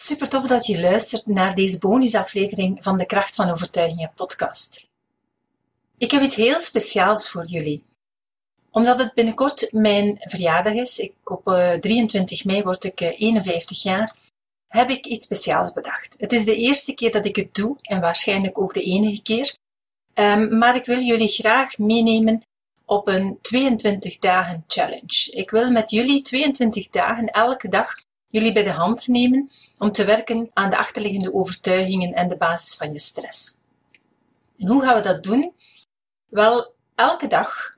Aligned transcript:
Super 0.00 0.28
tof 0.28 0.46
dat 0.46 0.66
je 0.66 0.80
luistert 0.80 1.26
naar 1.26 1.54
deze 1.54 1.78
bonusaflevering 1.78 2.78
van 2.80 2.98
de 2.98 3.06
Kracht 3.06 3.34
van 3.34 3.50
Overtuigingen 3.50 4.12
podcast. 4.14 4.86
Ik 5.96 6.10
heb 6.10 6.22
iets 6.22 6.36
heel 6.36 6.60
speciaals 6.60 7.30
voor 7.30 7.44
jullie. 7.46 7.84
Omdat 8.70 8.98
het 8.98 9.14
binnenkort 9.14 9.72
mijn 9.72 10.16
verjaardag 10.20 10.72
is, 10.72 10.98
ik, 10.98 11.12
op 11.24 11.44
23 11.80 12.38
eh, 12.38 12.44
mei 12.44 12.62
word 12.62 12.84
ik 12.84 13.00
51 13.00 13.76
eh, 13.76 13.82
jaar, 13.82 14.16
heb 14.68 14.90
ik 14.90 15.06
iets 15.06 15.24
speciaals 15.24 15.72
bedacht. 15.72 16.16
Het 16.18 16.32
is 16.32 16.44
de 16.44 16.56
eerste 16.56 16.94
keer 16.94 17.10
dat 17.10 17.26
ik 17.26 17.36
het 17.36 17.54
doe 17.54 17.76
en 17.82 18.00
waarschijnlijk 18.00 18.58
ook 18.58 18.74
de 18.74 18.82
enige 18.82 19.22
keer. 19.22 19.56
Um, 20.14 20.58
maar 20.58 20.76
ik 20.76 20.84
wil 20.84 21.00
jullie 21.00 21.28
graag 21.28 21.78
meenemen 21.78 22.42
op 22.84 23.08
een 23.08 23.38
22 23.42 24.18
dagen 24.18 24.64
challenge. 24.66 25.30
Ik 25.30 25.50
wil 25.50 25.70
met 25.70 25.90
jullie 25.90 26.22
22 26.22 26.88
dagen 26.88 27.26
elke 27.26 27.68
dag 27.68 28.06
jullie 28.30 28.52
bij 28.52 28.64
de 28.64 28.72
hand 28.72 29.06
nemen 29.06 29.50
om 29.78 29.92
te 29.92 30.04
werken 30.04 30.50
aan 30.52 30.70
de 30.70 30.78
achterliggende 30.78 31.34
overtuigingen 31.34 32.14
en 32.14 32.28
de 32.28 32.36
basis 32.36 32.74
van 32.74 32.92
je 32.92 32.98
stress. 32.98 33.56
En 34.58 34.68
hoe 34.68 34.82
gaan 34.82 34.94
we 34.94 35.00
dat 35.00 35.22
doen? 35.22 35.52
Wel, 36.28 36.72
elke 36.94 37.26
dag, 37.26 37.74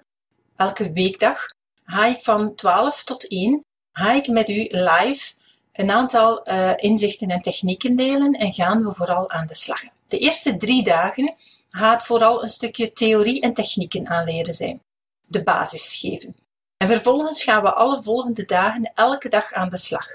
elke 0.56 0.92
weekdag, 0.92 1.46
ga 1.84 2.06
ik 2.06 2.22
van 2.22 2.54
12 2.54 3.04
tot 3.04 3.28
1, 3.28 3.64
ga 3.92 4.12
ik 4.12 4.26
met 4.26 4.48
u 4.48 4.66
live 4.70 5.34
een 5.72 5.90
aantal 5.90 6.48
uh, 6.48 6.72
inzichten 6.76 7.28
en 7.28 7.40
technieken 7.40 7.96
delen 7.96 8.32
en 8.32 8.54
gaan 8.54 8.84
we 8.84 8.94
vooral 8.94 9.30
aan 9.30 9.46
de 9.46 9.54
slag. 9.54 9.82
De 10.06 10.18
eerste 10.18 10.56
drie 10.56 10.84
dagen 10.84 11.34
gaat 11.70 12.06
vooral 12.06 12.42
een 12.42 12.48
stukje 12.48 12.92
theorie 12.92 13.40
en 13.40 13.54
technieken 13.54 14.08
aanleren 14.08 14.54
zijn. 14.54 14.82
De 15.26 15.42
basis 15.42 15.96
geven. 15.96 16.36
En 16.80 16.88
vervolgens 16.88 17.42
gaan 17.42 17.62
we 17.62 17.72
alle 17.72 18.02
volgende 18.02 18.44
dagen 18.44 18.92
elke 18.94 19.28
dag 19.28 19.52
aan 19.52 19.68
de 19.68 19.76
slag. 19.76 20.06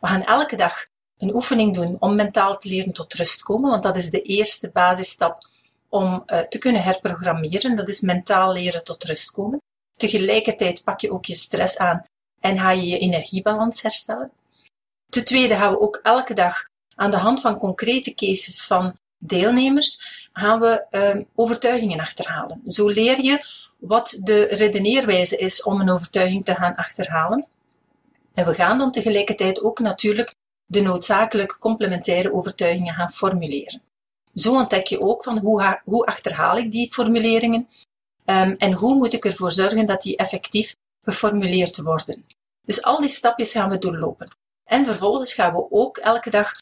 We 0.00 0.06
gaan 0.06 0.24
elke 0.24 0.56
dag 0.56 0.86
een 1.18 1.34
oefening 1.34 1.74
doen 1.74 1.96
om 1.98 2.14
mentaal 2.14 2.58
te 2.58 2.68
leren 2.68 2.92
tot 2.92 3.14
rust 3.14 3.42
komen, 3.42 3.70
want 3.70 3.82
dat 3.82 3.96
is 3.96 4.10
de 4.10 4.22
eerste 4.22 4.70
basisstap 4.72 5.48
om 5.88 6.22
uh, 6.26 6.38
te 6.38 6.58
kunnen 6.58 6.82
herprogrammeren. 6.82 7.76
Dat 7.76 7.88
is 7.88 8.00
mentaal 8.00 8.52
leren 8.52 8.84
tot 8.84 9.04
rust 9.04 9.30
komen. 9.30 9.62
Tegelijkertijd 9.96 10.84
pak 10.84 11.00
je 11.00 11.12
ook 11.12 11.24
je 11.24 11.34
stress 11.34 11.78
aan 11.78 12.04
en 12.40 12.58
ga 12.58 12.70
je 12.70 12.86
je 12.86 12.98
energiebalans 12.98 13.82
herstellen. 13.82 14.32
Ten 15.08 15.24
tweede 15.24 15.54
gaan 15.54 15.72
we 15.72 15.80
ook 15.80 16.00
elke 16.02 16.34
dag 16.34 16.64
aan 16.94 17.10
de 17.10 17.16
hand 17.16 17.40
van 17.40 17.58
concrete 17.58 18.14
cases 18.14 18.66
van 18.66 18.98
deelnemers 19.18 20.25
gaan 20.38 20.60
we 20.60 20.86
uh, 20.90 21.24
overtuigingen 21.34 22.00
achterhalen. 22.00 22.60
Zo 22.66 22.88
leer 22.88 23.20
je 23.20 23.44
wat 23.78 24.18
de 24.22 24.44
redeneerwijze 24.44 25.36
is 25.36 25.62
om 25.62 25.80
een 25.80 25.90
overtuiging 25.90 26.44
te 26.44 26.54
gaan 26.54 26.74
achterhalen. 26.74 27.46
En 28.34 28.46
we 28.46 28.54
gaan 28.54 28.78
dan 28.78 28.92
tegelijkertijd 28.92 29.62
ook 29.62 29.78
natuurlijk 29.78 30.34
de 30.66 30.80
noodzakelijke 30.80 31.58
complementaire 31.58 32.32
overtuigingen 32.32 32.94
gaan 32.94 33.10
formuleren. 33.10 33.82
Zo 34.34 34.54
ontdek 34.54 34.86
je 34.86 35.00
ook 35.00 35.22
van 35.22 35.38
hoe, 35.38 35.80
hoe 35.84 36.06
achterhaal 36.06 36.56
ik 36.56 36.72
die 36.72 36.92
formuleringen 36.92 37.68
um, 38.24 38.54
en 38.58 38.72
hoe 38.72 38.94
moet 38.94 39.12
ik 39.12 39.24
ervoor 39.24 39.52
zorgen 39.52 39.86
dat 39.86 40.02
die 40.02 40.16
effectief 40.16 40.76
geformuleerd 41.04 41.82
worden. 41.82 42.24
Dus 42.64 42.82
al 42.82 43.00
die 43.00 43.10
stapjes 43.10 43.52
gaan 43.52 43.68
we 43.68 43.78
doorlopen. 43.78 44.30
En 44.64 44.84
vervolgens 44.84 45.34
gaan 45.34 45.54
we 45.54 45.70
ook 45.70 45.96
elke 45.96 46.30
dag 46.30 46.52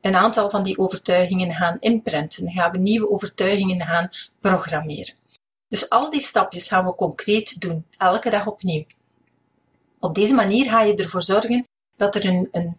een 0.00 0.16
aantal 0.16 0.50
van 0.50 0.62
die 0.62 0.78
overtuigingen 0.78 1.54
gaan 1.54 1.76
imprinten, 1.80 2.50
gaan 2.50 2.72
we 2.72 2.78
nieuwe 2.78 3.10
overtuigingen 3.10 3.86
gaan 3.86 4.10
programmeren. 4.40 5.14
Dus 5.68 5.88
al 5.88 6.10
die 6.10 6.20
stapjes 6.20 6.68
gaan 6.68 6.84
we 6.84 6.94
concreet 6.94 7.60
doen, 7.60 7.86
elke 7.98 8.30
dag 8.30 8.46
opnieuw. 8.46 8.84
Op 9.98 10.14
deze 10.14 10.34
manier 10.34 10.64
ga 10.64 10.82
je 10.82 10.94
ervoor 10.94 11.22
zorgen 11.22 11.66
dat 11.96 12.14
er 12.14 12.26
een, 12.26 12.48
een, 12.52 12.78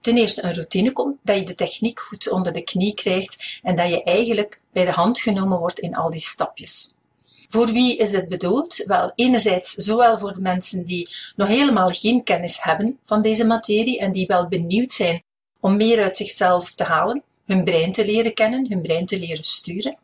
ten 0.00 0.16
eerste 0.16 0.44
een 0.44 0.54
routine 0.54 0.92
komt, 0.92 1.18
dat 1.22 1.38
je 1.38 1.44
de 1.44 1.54
techniek 1.54 2.00
goed 2.00 2.30
onder 2.30 2.52
de 2.52 2.62
knie 2.62 2.94
krijgt 2.94 3.60
en 3.62 3.76
dat 3.76 3.88
je 3.88 4.02
eigenlijk 4.02 4.60
bij 4.72 4.84
de 4.84 4.90
hand 4.90 5.20
genomen 5.20 5.58
wordt 5.58 5.78
in 5.78 5.96
al 5.96 6.10
die 6.10 6.20
stapjes. 6.20 6.94
Voor 7.48 7.66
wie 7.66 7.96
is 7.96 8.10
dit 8.10 8.28
bedoeld? 8.28 8.84
Wel, 8.86 9.12
enerzijds 9.14 9.72
zowel 9.72 10.18
voor 10.18 10.34
de 10.34 10.40
mensen 10.40 10.84
die 10.84 11.10
nog 11.36 11.48
helemaal 11.48 11.88
geen 11.88 12.22
kennis 12.22 12.62
hebben 12.62 12.98
van 13.04 13.22
deze 13.22 13.44
materie 13.44 13.98
en 13.98 14.12
die 14.12 14.26
wel 14.26 14.48
benieuwd 14.48 14.92
zijn 14.92 15.24
om 15.66 15.76
meer 15.76 16.02
uit 16.02 16.16
zichzelf 16.16 16.74
te 16.74 16.84
halen, 16.84 17.22
hun 17.44 17.64
brein 17.64 17.92
te 17.92 18.04
leren 18.04 18.34
kennen, 18.34 18.66
hun 18.68 18.82
brein 18.82 19.06
te 19.06 19.18
leren 19.18 19.44
sturen. 19.44 19.98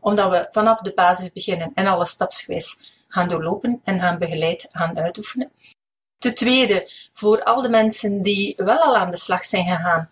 Omdat 0.00 0.30
we 0.30 0.48
vanaf 0.50 0.80
de 0.80 0.92
basis 0.94 1.32
beginnen 1.32 1.70
en 1.74 1.86
alles 1.86 2.10
stapsgewijs 2.10 2.78
gaan 3.08 3.28
doorlopen 3.28 3.80
en 3.84 4.00
gaan 4.00 4.18
begeleid 4.18 4.68
gaan 4.72 4.98
uitoefenen. 4.98 5.50
Ten 6.18 6.34
tweede, 6.34 6.90
voor 7.14 7.42
al 7.42 7.62
de 7.62 7.68
mensen 7.68 8.22
die 8.22 8.54
wel 8.56 8.78
al 8.78 8.96
aan 8.96 9.10
de 9.10 9.16
slag 9.16 9.44
zijn 9.44 9.64
gegaan 9.64 10.08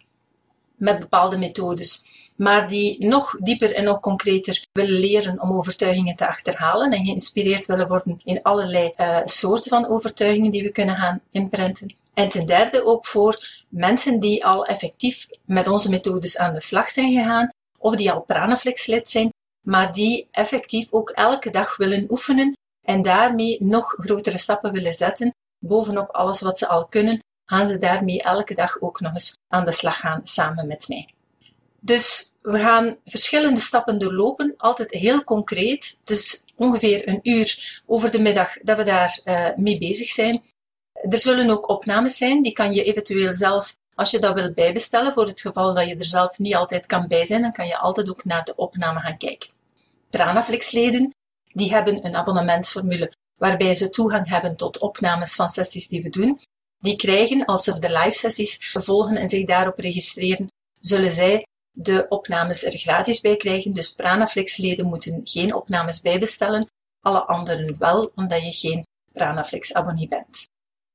met 0.75 0.99
bepaalde 0.99 1.39
methodes, 1.39 2.05
maar 2.37 2.69
die 2.69 3.07
nog 3.07 3.37
dieper 3.39 3.75
en 3.75 3.85
nog 3.85 4.01
concreter 4.01 4.67
willen 4.73 5.01
leren 5.01 5.41
om 5.41 5.53
overtuigingen 5.53 6.17
te 6.17 6.29
achterhalen 6.29 6.91
en 6.93 7.05
geïnspireerd 7.05 7.67
willen 7.67 7.89
worden 7.89 8.21
in 8.25 8.43
allerlei 8.43 8.93
uh, 8.97 9.21
soorten 9.25 9.71
van 9.71 9.89
overtuigingen 9.89 10.51
die 10.51 10.63
we 10.63 10.71
kunnen 10.71 10.97
gaan 10.97 11.21
imprinten. 11.31 11.95
En 12.15 12.29
ten 12.29 12.47
derde 12.47 12.85
ook 12.85 13.07
voor 13.07 13.65
mensen 13.69 14.21
die 14.21 14.45
al 14.45 14.67
effectief 14.67 15.27
met 15.45 15.69
onze 15.69 15.89
methodes 15.89 16.39
aan 16.39 16.55
de 16.55 16.61
slag 16.61 16.91
zijn 16.91 17.13
gegaan, 17.13 17.49
of 17.79 17.97
die 17.97 18.11
al 18.11 18.23
Pranaflex-lid 18.23 19.11
zijn, 19.11 19.33
maar 19.67 19.93
die 19.93 20.29
effectief 20.31 20.93
ook 20.93 21.11
elke 21.11 21.51
dag 21.51 21.77
willen 21.77 22.07
oefenen 22.11 22.57
en 22.83 23.03
daarmee 23.03 23.57
nog 23.65 23.95
grotere 23.99 24.39
stappen 24.39 24.73
willen 24.73 24.95
zetten 24.95 25.35
bovenop 25.59 26.11
alles 26.11 26.41
wat 26.41 26.59
ze 26.59 26.69
al 26.69 26.87
kunnen, 26.87 27.19
gaan 27.45 27.67
ze 27.67 27.79
daarmee 27.79 28.23
elke 28.23 28.55
dag 28.55 28.81
ook 28.81 29.01
nog 29.01 29.15
eens 29.15 29.37
aan 29.49 29.65
de 29.65 29.73
slag 29.73 30.01
gaan 30.01 30.21
samen 30.23 30.67
met 30.67 30.89
mij. 30.89 31.09
Dus 31.81 32.33
we 32.43 32.59
gaan 32.59 32.97
verschillende 33.05 33.61
stappen 33.61 33.99
doorlopen, 33.99 34.55
altijd 34.57 34.91
heel 34.91 35.25
concreet. 35.25 36.01
Dus 36.05 36.43
ongeveer 36.57 37.09
een 37.09 37.21
uur 37.23 37.83
over 37.87 38.11
de 38.11 38.21
middag 38.21 38.59
dat 38.63 38.77
we 38.77 38.85
daar 38.85 39.21
uh, 39.25 39.51
mee 39.57 39.79
bezig 39.79 40.09
zijn. 40.09 40.43
Er 41.11 41.19
zullen 41.19 41.51
ook 41.51 41.69
opnames 41.69 42.17
zijn, 42.17 42.43
die 42.43 42.53
kan 42.53 42.73
je 42.73 42.85
eventueel 42.85 43.35
zelf, 43.35 43.77
als 43.95 44.11
je 44.11 44.19
dat 44.19 44.35
wil 44.35 44.53
bijbestellen, 44.53 45.13
voor 45.13 45.27
het 45.27 45.41
geval 45.41 45.75
dat 45.75 45.87
je 45.87 45.97
er 45.97 46.05
zelf 46.05 46.39
niet 46.39 46.55
altijd 46.55 46.87
kan 46.87 47.07
bij 47.09 47.25
zijn, 47.25 47.43
dan 47.43 47.53
kan 47.53 47.67
je 47.67 47.79
altijd 47.79 48.11
ook 48.11 48.25
naar 48.25 48.45
de 48.45 48.57
opname 48.57 49.01
gaan 49.01 49.17
kijken. 49.17 49.51
Pranaflix-leden, 50.11 51.15
die 51.45 51.73
hebben 51.73 52.07
een 52.07 52.17
abonnementsformule 52.17 53.13
waarbij 53.35 53.75
ze 53.75 53.91
toegang 53.91 54.29
hebben 54.29 54.57
tot 54.57 54.79
opnames 54.79 55.35
van 55.35 55.49
sessies 55.49 55.89
die 55.89 56.03
we 56.03 56.11
doen. 56.11 56.41
Die 56.79 56.97
krijgen, 56.97 57.45
als 57.45 57.65
ze 57.65 57.79
de 57.79 57.91
live 57.91 58.13
sessies 58.13 58.71
volgen 58.73 59.17
en 59.17 59.29
zich 59.29 59.47
daarop 59.47 59.79
registreren, 59.79 60.51
zullen 60.81 61.13
zij 61.13 61.47
de 61.71 62.07
opnames 62.09 62.65
er 62.65 62.79
gratis 62.79 63.21
bij 63.21 63.37
krijgen. 63.37 63.73
Dus 63.73 63.93
Pranaflix-leden 63.93 64.87
moeten 64.87 65.21
geen 65.25 65.55
opnames 65.55 66.01
bijbestellen, 66.01 66.67
alle 67.01 67.25
anderen 67.25 67.79
wel, 67.79 68.13
omdat 68.15 68.45
je 68.45 68.53
geen 68.53 68.87
Pranaflix-abonnee 69.13 70.09
bent. 70.09 70.53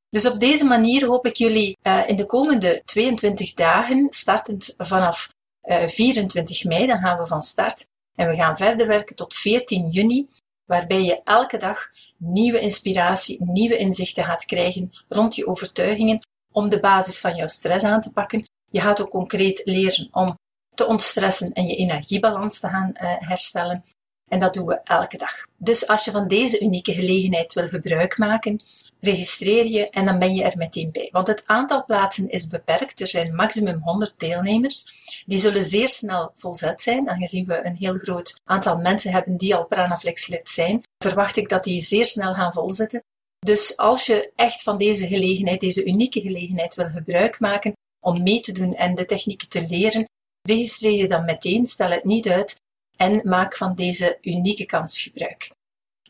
Dus 0.10 0.26
op 0.26 0.40
deze 0.40 0.66
manier 0.66 1.06
hoop 1.06 1.26
ik 1.26 1.36
jullie 1.36 1.78
uh, 1.84 2.08
in 2.08 2.16
de 2.16 2.26
komende 2.26 2.82
22 2.86 3.54
dagen, 3.54 4.08
startend 4.10 4.74
vanaf 4.78 5.34
uh, 5.64 5.84
eh, 5.84 5.90
24 5.90 6.64
mei, 6.64 6.88
dan 6.88 7.00
gaan 7.00 7.18
we 7.18 7.28
van 7.28 7.44
start 7.44 7.88
en 8.16 8.30
we 8.30 8.36
gaan 8.36 8.58
verder 8.58 8.88
werken 8.88 9.16
tot 9.16 9.34
14 9.34 9.90
juni, 9.90 10.28
waarbij 10.66 11.04
je 11.04 11.22
elke 11.24 11.58
dag 11.58 11.90
nieuwe 12.18 12.60
inspiratie, 12.60 13.44
nieuwe 13.44 13.78
inzichten 13.78 14.24
gaat 14.24 14.46
krijgen 14.46 14.92
rond 15.08 15.36
je 15.36 15.48
overtuigingen 15.48 16.28
om 16.52 16.70
de 16.70 16.80
basis 16.80 17.20
van 17.20 17.36
jouw 17.36 17.48
stress 17.48 17.86
aan 17.86 18.02
te 18.02 18.12
pakken. 18.12 18.48
Je 18.72 18.82
gaat 18.82 19.02
ook 19.02 19.10
concreet 19.10 19.62
leren 19.64 20.08
om 20.12 20.38
te 20.76 20.88
ontstressen 20.88 21.54
en 21.54 21.68
je 21.68 21.76
energiebalans 21.76 22.60
te 22.60 22.68
gaan 22.68 22.92
uh, 22.94 23.16
herstellen. 23.20 23.84
En 24.28 24.40
dat 24.40 24.54
doen 24.54 24.66
we 24.66 24.80
elke 24.84 25.18
dag. 25.18 25.46
Dus 25.58 25.88
als 25.88 26.06
je 26.06 26.12
van 26.12 26.28
deze 26.28 26.60
unieke 26.60 26.94
gelegenheid 26.94 27.54
wil 27.54 27.68
gebruik 27.68 28.18
maken, 28.18 28.62
registreer 29.00 29.66
je 29.66 29.90
en 29.90 30.06
dan 30.06 30.20
ben 30.20 30.36
je 30.36 30.44
er 30.44 30.58
meteen 30.58 30.92
bij. 30.92 31.10
Want 31.12 31.28
het 31.28 31.44
aantal 31.46 31.86
plaatsen 31.86 32.30
is 32.30 32.48
beperkt. 32.48 33.02
Er 33.02 33.08
zijn 33.08 33.36
maximum 33.36 33.82
100 33.84 34.14
deelnemers. 34.18 34.94
Die 35.26 35.40
zullen 35.40 35.64
zeer 35.64 35.90
snel 35.90 36.34
volzet 36.38 36.82
zijn, 36.82 37.10
aangezien 37.10 37.46
we 37.46 37.66
een 37.66 37.76
heel 37.76 37.98
groot 37.98 38.40
aantal 38.46 38.78
mensen 38.78 39.12
hebben 39.12 39.38
die 39.38 39.56
al 39.56 39.66
Pranaflex-lid 39.66 40.50
zijn. 40.50 40.84
Verwacht 41.04 41.38
ik 41.38 41.50
dat 41.50 41.64
die 41.64 41.82
zeer 41.82 42.06
snel 42.06 42.34
gaan 42.34 42.54
volzetten. 42.54 43.04
Dus 43.40 43.78
als 43.78 44.06
je 44.06 44.32
echt 44.36 44.64
van 44.64 44.78
deze 44.78 45.08
gelegenheid, 45.08 45.60
deze 45.60 45.86
unieke 45.86 46.22
gelegenheid 46.22 46.76
wil 46.76 46.90
gebruik 46.90 47.40
maken 47.40 47.74
om 48.00 48.24
mee 48.24 48.40
te 48.40 48.52
doen 48.52 48.76
en 48.76 48.96
de 48.96 49.06
technieken 49.06 49.50
te 49.50 49.68
leren, 49.68 50.10
registreer 50.42 50.98
je 50.98 51.08
dan 51.08 51.26
meteen, 51.26 51.68
stel 51.68 51.90
het 51.90 52.04
niet 52.04 52.28
uit 52.28 52.62
en 52.98 53.22
maak 53.24 53.58
van 53.58 53.76
deze 53.76 54.18
unieke 54.22 54.66
kans 54.66 55.02
gebruik. 55.02 55.52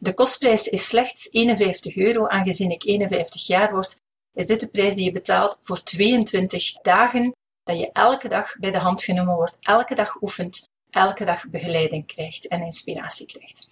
De 0.01 0.13
kostprijs 0.13 0.68
is 0.68 0.88
slechts 0.88 1.28
51 1.31 1.96
euro, 1.96 2.28
aangezien 2.28 2.72
ik 2.72 2.84
51 2.84 3.48
jaar 3.48 3.72
word, 3.72 4.00
is 4.34 4.48
dit 4.48 4.60
de 4.60 4.68
prijs 4.68 4.96
die 4.96 5.06
je 5.06 5.12
betaalt 5.12 5.60
voor 5.62 5.84
22 5.84 6.74
dagen, 6.81 7.36
dat 7.63 7.80
je 7.80 7.92
elke 7.92 8.28
dag 8.28 8.56
bij 8.60 8.72
de 8.72 8.78
hand 8.78 9.04
genomen 9.04 9.36
wordt, 9.36 9.57
elke 9.60 9.96
dag 9.96 10.22
oefent, 10.22 10.69
elke 10.90 11.25
dag 11.25 11.50
begeleiding 11.50 12.06
krijgt 12.06 12.48
en 12.48 12.62
inspiratie 12.62 13.25
krijgt. 13.25 13.68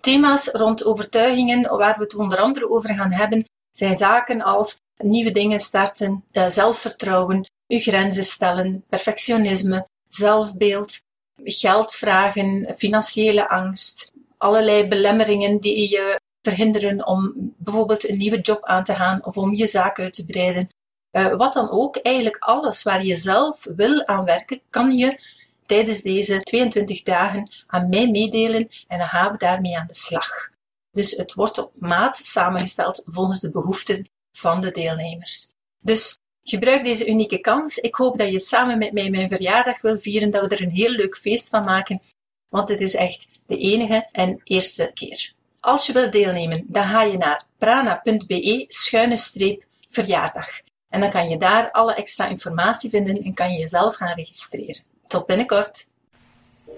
Thema's 0.00 0.48
rond 0.48 0.84
overtuigingen, 0.84 1.76
waar 1.76 1.96
we 1.96 2.02
het 2.02 2.14
onder 2.14 2.38
andere 2.38 2.70
over 2.70 2.94
gaan 2.94 3.12
hebben, 3.12 3.44
zijn 3.70 3.96
zaken 3.96 4.42
als 4.42 4.76
nieuwe 4.96 5.32
dingen 5.32 5.60
starten, 5.60 6.24
eh, 6.30 6.48
zelfvertrouwen, 6.48 7.50
uw 7.68 7.78
grenzen 7.78 8.24
stellen, 8.24 8.84
perfectionisme, 8.88 9.88
zelfbeeld, 10.08 11.02
geld 11.44 11.94
vragen, 11.94 12.74
financiële 12.74 13.48
angst, 13.48 14.12
allerlei 14.42 14.88
belemmeringen 14.88 15.60
die 15.60 15.90
je 15.90 16.20
verhinderen 16.40 17.06
om 17.06 17.32
bijvoorbeeld 17.58 18.08
een 18.08 18.16
nieuwe 18.16 18.40
job 18.40 18.64
aan 18.64 18.84
te 18.84 18.94
gaan 18.94 19.24
of 19.24 19.36
om 19.36 19.54
je 19.54 19.66
zaak 19.66 19.98
uit 19.98 20.14
te 20.14 20.24
breiden. 20.24 20.68
Uh, 21.16 21.36
wat 21.36 21.52
dan 21.52 21.70
ook, 21.70 21.96
eigenlijk 21.96 22.36
alles 22.38 22.82
waar 22.82 23.04
je 23.04 23.16
zelf 23.16 23.66
wil 23.76 24.06
aan 24.06 24.24
werken, 24.24 24.60
kan 24.70 24.92
je 24.92 25.20
tijdens 25.66 26.02
deze 26.02 26.40
22 26.40 27.02
dagen 27.02 27.50
aan 27.66 27.88
mij 27.88 28.10
meedelen 28.10 28.68
en 28.88 28.98
dan 28.98 29.08
gaan 29.08 29.32
we 29.32 29.38
daarmee 29.38 29.78
aan 29.78 29.86
de 29.86 29.94
slag. 29.94 30.50
Dus 30.90 31.10
het 31.10 31.34
wordt 31.34 31.58
op 31.58 31.72
maat 31.78 32.16
samengesteld 32.16 33.02
volgens 33.06 33.40
de 33.40 33.50
behoeften 33.50 34.08
van 34.38 34.60
de 34.60 34.70
deelnemers. 34.70 35.52
Dus 35.84 36.18
gebruik 36.42 36.84
deze 36.84 37.08
unieke 37.08 37.38
kans. 37.38 37.78
Ik 37.78 37.94
hoop 37.94 38.18
dat 38.18 38.30
je 38.30 38.38
samen 38.38 38.78
met 38.78 38.92
mij 38.92 39.10
mijn 39.10 39.28
verjaardag 39.28 39.80
wil 39.80 39.98
vieren, 39.98 40.30
dat 40.30 40.48
we 40.48 40.56
er 40.56 40.62
een 40.62 40.70
heel 40.70 40.90
leuk 40.90 41.16
feest 41.16 41.48
van 41.48 41.64
maken, 41.64 42.02
want 42.52 42.68
het 42.68 42.80
is 42.80 42.94
echt 42.94 43.28
de 43.46 43.56
enige 43.56 44.08
en 44.12 44.40
eerste 44.44 44.90
keer. 44.94 45.32
Als 45.60 45.86
je 45.86 45.92
wilt 45.92 46.12
deelnemen, 46.12 46.64
dan 46.68 46.84
ga 46.84 47.02
je 47.02 47.16
naar 47.16 47.44
prana.be 47.58 48.64
schuine 48.68 49.16
streep 49.16 49.64
verjaardag. 49.88 50.48
En 50.88 51.00
dan 51.00 51.10
kan 51.10 51.28
je 51.28 51.38
daar 51.38 51.70
alle 51.70 51.94
extra 51.94 52.26
informatie 52.26 52.90
vinden 52.90 53.22
en 53.22 53.34
kan 53.34 53.52
je 53.52 53.58
jezelf 53.58 53.96
gaan 53.96 54.14
registreren. 54.14 54.82
Tot 55.06 55.26
binnenkort! 55.26 55.86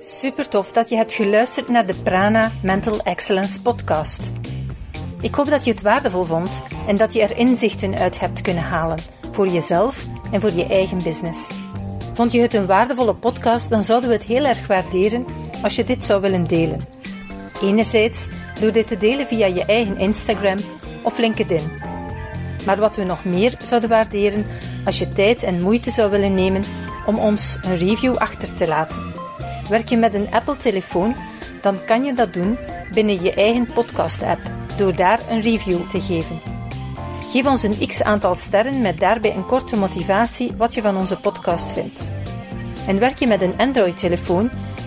Super 0.01 0.49
tof 0.49 0.73
dat 0.73 0.89
je 0.89 0.97
hebt 0.97 1.13
geluisterd 1.13 1.69
naar 1.69 1.87
de 1.87 1.95
Prana 1.95 2.51
Mental 2.63 3.01
Excellence 3.01 3.63
podcast. 3.63 4.33
Ik 5.21 5.35
hoop 5.35 5.49
dat 5.49 5.65
je 5.65 5.71
het 5.71 5.83
waardevol 5.83 6.25
vond 6.25 6.63
en 6.87 6.97
dat 6.97 7.13
je 7.13 7.23
er 7.23 7.37
inzichten 7.37 7.99
uit 7.99 8.21
hebt 8.21 8.41
kunnen 8.41 8.63
halen 8.63 8.99
voor 9.33 9.47
jezelf 9.47 10.07
en 10.33 10.41
voor 10.41 10.53
je 10.53 10.67
eigen 10.67 10.99
business. 11.03 11.51
Vond 12.15 12.33
je 12.33 12.41
het 12.41 12.55
een 12.55 12.67
waardevolle 12.67 13.15
podcast, 13.15 13.71
dan 13.71 13.83
zouden 13.83 14.09
we 14.09 14.15
het 14.15 14.25
heel 14.25 14.45
erg 14.45 14.67
waarderen 14.67 15.44
als 15.65 15.77
je 15.77 15.85
dit 15.85 16.05
zou 16.05 16.21
willen 16.21 16.45
delen. 16.45 16.81
Enerzijds 17.63 18.29
door 18.61 18.73
dit 18.73 18.87
te 18.87 18.97
delen 18.97 19.27
via 19.27 19.47
je 19.47 19.65
eigen 19.65 19.99
Instagram 19.99 20.57
of 21.03 21.19
LinkedIn. 21.19 21.71
Maar 22.67 22.77
wat 22.77 22.97
we 22.97 23.05
nog 23.05 23.25
meer 23.25 23.55
zouden 23.65 23.89
waarderen 23.89 24.47
als 24.85 24.99
je 24.99 25.09
tijd 25.09 25.43
en 25.43 25.61
moeite 25.61 25.91
zou 25.91 26.11
willen 26.11 26.35
nemen 26.35 26.63
om 27.07 27.19
ons 27.19 27.59
een 27.63 27.77
review 27.77 28.17
achter 28.17 28.55
te 28.55 28.67
laten. 28.67 29.13
Werk 29.69 29.89
je 29.89 29.97
met 29.97 30.15
een 30.15 30.31
Apple-telefoon, 30.31 31.17
dan 31.61 31.77
kan 31.87 32.05
je 32.05 32.15
dat 32.15 32.33
doen 32.33 32.59
binnen 32.91 33.23
je 33.23 33.33
eigen 33.35 33.67
podcast-app 33.75 34.41
door 34.77 34.97
daar 34.97 35.21
een 35.31 35.41
review 35.41 35.91
te 35.91 36.01
geven. 36.01 36.41
Geef 37.33 37.47
ons 37.47 37.63
een 37.63 37.87
x 37.87 38.03
aantal 38.03 38.35
sterren 38.35 38.81
met 38.81 38.99
daarbij 38.99 39.35
een 39.35 39.47
korte 39.47 39.77
motivatie 39.77 40.53
wat 40.57 40.75
je 40.75 40.83
van 40.83 40.97
onze 40.97 41.17
podcast 41.17 41.71
vindt. 41.71 42.09
En 42.87 42.99
werk 42.99 43.19
je 43.19 43.27
met 43.27 43.41
een 43.41 43.57
Android-telefoon, 43.57 44.51